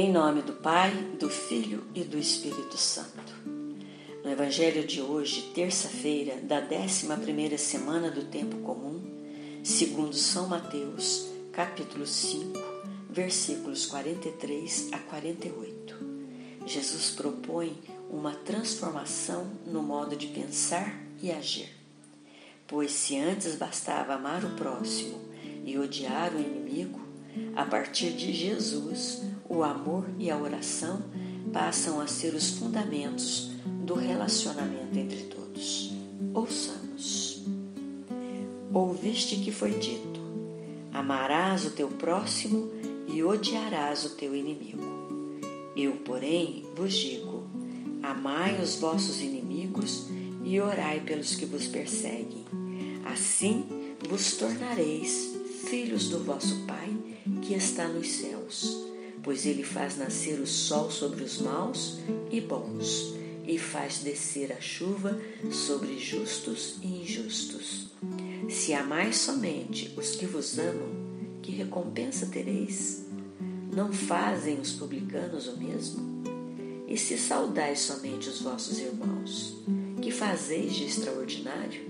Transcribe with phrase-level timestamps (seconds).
[0.00, 3.34] Em nome do Pai, do Filho e do Espírito Santo.
[4.22, 9.02] No Evangelho de hoje, terça-feira da 11 semana do Tempo Comum,
[9.64, 12.60] segundo São Mateus, capítulo 5,
[13.10, 15.96] versículos 43 a 48.
[16.64, 17.76] Jesus propõe
[18.08, 21.70] uma transformação no modo de pensar e agir.
[22.68, 25.20] Pois se antes bastava amar o próximo
[25.64, 27.00] e odiar o inimigo,
[27.56, 31.02] a partir de Jesus, o amor e a oração
[31.52, 33.50] passam a ser os fundamentos
[33.84, 35.92] do relacionamento entre todos.
[36.34, 37.42] Ouçamos.
[38.72, 40.20] Ouviste que foi dito:
[40.92, 42.70] Amarás o teu próximo
[43.08, 44.84] e odiarás o teu inimigo.
[45.74, 47.44] Eu, porém, vos digo:
[48.02, 50.06] Amai os vossos inimigos
[50.44, 52.44] e orai pelos que vos perseguem.
[53.06, 53.64] Assim
[54.06, 55.34] vos tornareis
[55.64, 56.94] filhos do vosso Pai
[57.42, 58.88] que está nos céus
[59.28, 61.98] pois ele faz nascer o sol sobre os maus
[62.30, 63.12] e bons,
[63.46, 65.20] e faz descer a chuva
[65.52, 67.88] sobre justos e injustos.
[68.48, 70.88] Se amais somente os que vos amam,
[71.42, 73.04] que recompensa tereis?
[73.70, 76.22] Não fazem os publicanos o mesmo?
[76.88, 79.58] E se saudais somente os vossos irmãos,
[80.00, 81.82] que fazeis de extraordinário?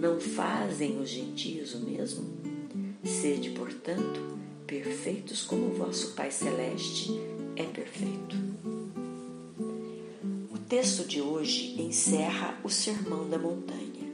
[0.00, 2.30] Não fazem os gentios o mesmo?
[3.02, 4.38] Sede, portanto,
[4.70, 7.10] perfeitos como o vosso Pai Celeste
[7.56, 8.36] é perfeito.
[10.48, 14.08] O texto de hoje encerra o Sermão da Montanha.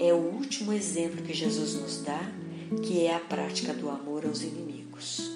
[0.00, 2.20] É o último exemplo que Jesus nos dá,
[2.82, 5.30] que é a prática do amor aos inimigos.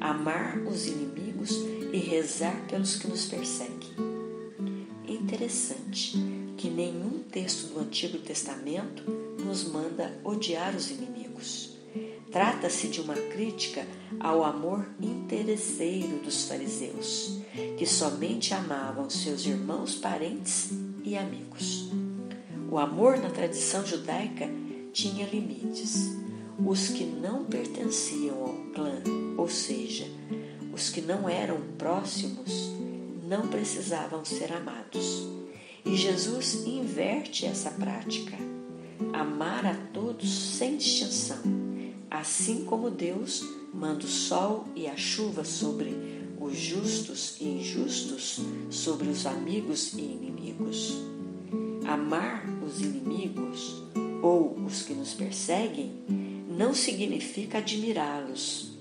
[0.00, 1.50] Amar os inimigos
[1.92, 3.90] e rezar pelos que nos perseguem.
[5.08, 6.16] Interessante
[6.56, 9.02] que nenhum texto do Antigo Testamento
[9.44, 11.65] nos manda odiar os inimigos.
[12.36, 13.86] Trata-se de uma crítica
[14.20, 17.38] ao amor interesseiro dos fariseus,
[17.78, 20.68] que somente amavam seus irmãos, parentes
[21.02, 21.90] e amigos.
[22.70, 24.50] O amor na tradição judaica
[24.92, 26.14] tinha limites.
[26.62, 29.02] Os que não pertenciam ao clã,
[29.38, 30.04] ou seja,
[30.74, 32.70] os que não eram próximos,
[33.26, 35.26] não precisavam ser amados.
[35.86, 38.36] E Jesus inverte essa prática.
[39.14, 41.65] Amar a todos sem distinção
[42.10, 45.94] assim como Deus manda o sol e a chuva sobre
[46.40, 48.40] os justos e injustos,
[48.70, 50.96] sobre os amigos e inimigos.
[51.86, 53.82] Amar os inimigos
[54.22, 55.92] ou os que nos perseguem
[56.48, 58.72] não significa admirá-los,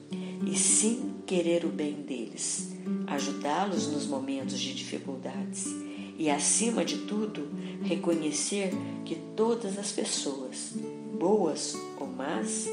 [0.45, 2.69] e sim querer o bem deles,
[3.07, 5.67] ajudá-los nos momentos de dificuldades
[6.17, 7.49] e, acima de tudo,
[7.83, 8.71] reconhecer
[9.03, 10.73] que todas as pessoas,
[11.19, 12.69] boas ou más,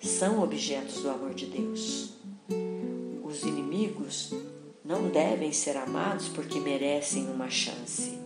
[0.00, 2.10] são objetos do amor de Deus.
[3.22, 4.32] Os inimigos
[4.84, 8.18] não devem ser amados porque merecem uma chance.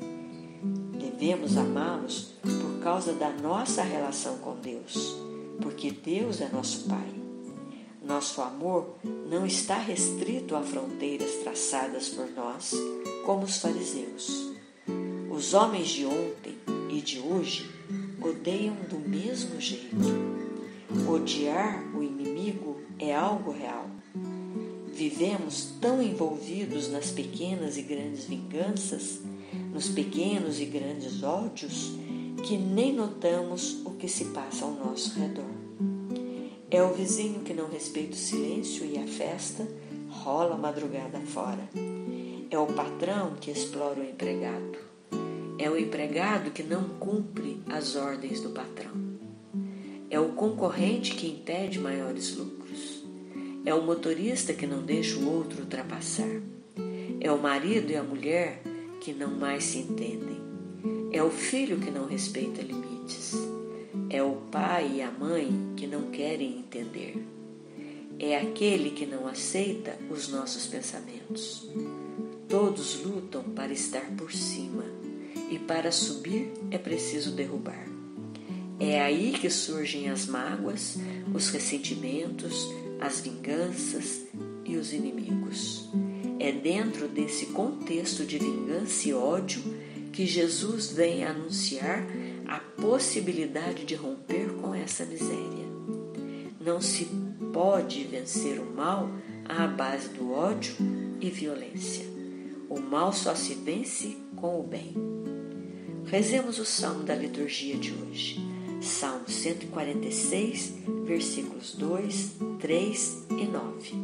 [0.92, 5.16] Devemos amá-los por causa da nossa relação com Deus,
[5.60, 7.12] porque Deus é nosso Pai.
[8.02, 8.96] Nosso amor
[9.28, 12.72] não está restrito a fronteiras traçadas por nós,
[13.24, 14.52] como os fariseus.
[15.30, 16.56] Os homens de ontem
[16.90, 17.68] e de hoje
[18.22, 20.34] odeiam do mesmo jeito
[21.08, 23.86] Odiar o inimigo é algo real.
[24.86, 29.20] Vivemos tão envolvidos nas pequenas e grandes vinganças,
[29.72, 31.92] nos pequenos e grandes ódios,
[32.44, 35.50] que nem notamos o que se passa ao nosso redor.
[36.70, 39.66] É o vizinho que não respeita o silêncio e a festa
[40.08, 41.68] rola a madrugada fora.
[42.50, 44.78] É o patrão que explora o empregado.
[45.58, 49.03] É o empregado que não cumpre as ordens do patrão.
[50.14, 53.02] É o concorrente que impede maiores lucros.
[53.66, 56.40] É o motorista que não deixa o outro ultrapassar.
[57.20, 58.62] É o marido e a mulher
[59.00, 60.40] que não mais se entendem.
[61.10, 63.32] É o filho que não respeita limites.
[64.08, 67.20] É o pai e a mãe que não querem entender.
[68.16, 71.68] É aquele que não aceita os nossos pensamentos.
[72.48, 74.84] Todos lutam para estar por cima
[75.50, 77.93] e para subir é preciso derrubar.
[78.78, 80.96] É aí que surgem as mágoas,
[81.32, 82.68] os ressentimentos,
[83.00, 84.22] as vinganças
[84.64, 85.88] e os inimigos.
[86.40, 89.62] É dentro desse contexto de vingança e ódio
[90.12, 92.04] que Jesus vem anunciar
[92.46, 95.64] a possibilidade de romper com essa miséria.
[96.60, 97.06] Não se
[97.52, 99.08] pode vencer o mal
[99.44, 100.74] à base do ódio
[101.20, 102.04] e violência.
[102.68, 104.94] O mal só se vence com o bem.
[106.06, 108.53] Rezemos o salmo da liturgia de hoje.
[108.80, 110.74] Salmo 146,
[111.04, 113.94] versículos 2, 3 e 9.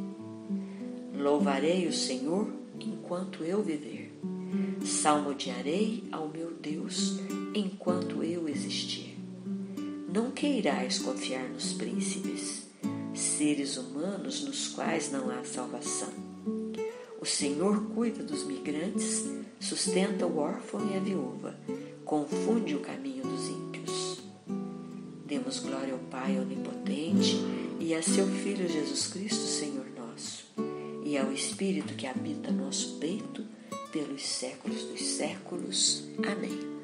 [1.15, 2.49] Louvarei o Senhor
[2.81, 4.13] enquanto eu viver.
[4.85, 7.21] Salmodiarei ao meu Deus
[7.55, 9.19] enquanto eu existir.
[10.13, 12.69] Não queirais confiar nos príncipes,
[13.15, 16.13] seres humanos nos quais não há salvação.
[17.21, 19.27] O Senhor cuida dos migrantes,
[19.61, 21.55] sustenta o órfão e a viúva,
[22.05, 23.10] confunde o caminho
[26.21, 27.39] Pai onipotente
[27.81, 30.45] e a seu Filho Jesus Cristo, Senhor nosso,
[31.03, 33.43] e ao Espírito que habita nosso peito
[33.91, 36.05] pelos séculos dos séculos.
[36.19, 36.80] Amém.